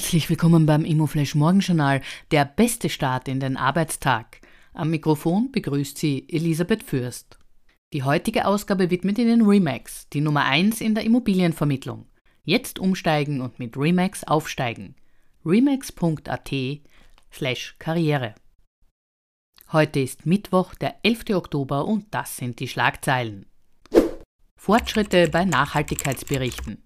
[0.00, 4.40] Herzlich willkommen beim Immoflash Morgenjournal, der beste Start in den Arbeitstag.
[4.72, 7.38] Am Mikrofon begrüßt Sie Elisabeth Fürst.
[7.92, 12.06] Die heutige Ausgabe widmet Ihnen Remax, die Nummer 1 in der Immobilienvermittlung.
[12.44, 14.96] Jetzt umsteigen und mit Remax aufsteigen.
[15.44, 16.50] remax.at
[17.30, 18.34] slash Karriere.
[19.70, 21.28] Heute ist Mittwoch, der 11.
[21.34, 23.44] Oktober und das sind die Schlagzeilen.
[24.56, 26.82] Fortschritte bei Nachhaltigkeitsberichten.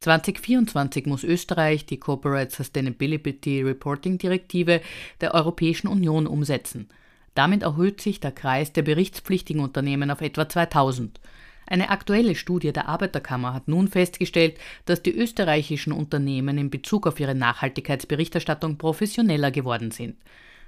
[0.00, 4.80] 2024 muss Österreich die Corporate Sustainability Reporting Direktive
[5.20, 6.88] der Europäischen Union umsetzen.
[7.34, 11.20] Damit erhöht sich der Kreis der berichtspflichtigen Unternehmen auf etwa 2000.
[11.66, 17.18] Eine aktuelle Studie der Arbeiterkammer hat nun festgestellt, dass die österreichischen Unternehmen in Bezug auf
[17.18, 20.16] ihre Nachhaltigkeitsberichterstattung professioneller geworden sind.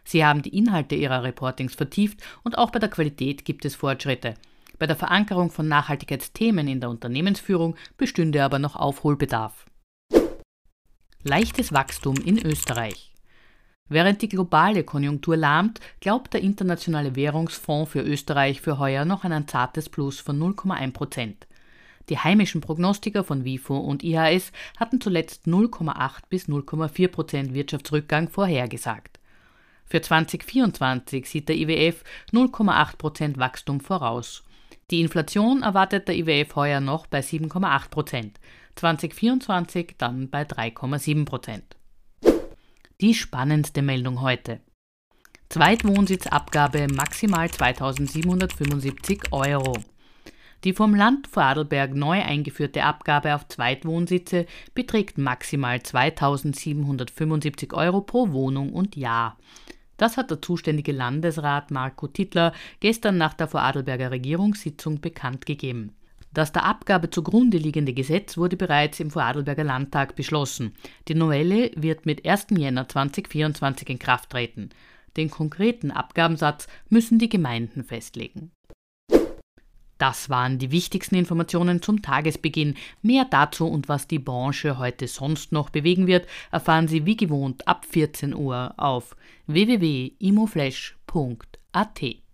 [0.05, 4.35] Sie haben die Inhalte ihrer Reportings vertieft und auch bei der Qualität gibt es Fortschritte.
[4.79, 9.65] Bei der Verankerung von Nachhaltigkeitsthemen in der Unternehmensführung bestünde aber noch Aufholbedarf.
[11.23, 13.13] Leichtes Wachstum in Österreich.
[13.89, 19.33] Während die globale Konjunktur lahmt, glaubt der Internationale Währungsfonds für Österreich für heuer noch an
[19.33, 21.47] ein zartes Plus von 0,1 Prozent.
[22.09, 29.19] Die heimischen Prognostiker von WIFO und IHS hatten zuletzt 0,8 bis 0,4 Prozent Wirtschaftsrückgang vorhergesagt.
[29.85, 34.46] Für 2024 sieht der IWF 0,8 Prozent Wachstum voraus
[34.91, 38.41] die Inflation erwartet der IWF heuer noch bei 7,8 Prozent,
[38.77, 41.77] 2024 dann bei 3,7 Prozent.
[43.01, 44.61] Die spannendste Meldung heute.
[45.49, 49.77] Zweitwohnsitzabgabe maximal 2775 Euro.
[50.63, 58.73] Die vom Land Vorarlberg neu eingeführte Abgabe auf Zweitwohnsitze beträgt maximal 2775 Euro pro Wohnung
[58.73, 59.37] und Jahr.
[59.97, 65.95] Das hat der zuständige Landesrat Marco Tittler gestern nach der Vorarlberger Regierungssitzung bekannt gegeben.
[66.33, 70.75] Das der Abgabe zugrunde liegende Gesetz wurde bereits im Vorarlberger Landtag beschlossen.
[71.09, 72.49] Die Novelle wird mit 1.
[72.51, 74.69] Jänner 2024 in Kraft treten.
[75.17, 78.51] Den konkreten Abgabensatz müssen die Gemeinden festlegen.
[79.99, 82.75] Das waren die wichtigsten Informationen zum Tagesbeginn.
[83.03, 87.67] Mehr dazu und was die Branche heute sonst noch bewegen wird, erfahren Sie wie gewohnt
[87.67, 92.26] ab 14 Uhr auf www.imoflash.at.